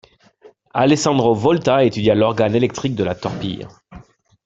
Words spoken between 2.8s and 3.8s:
de la torpille.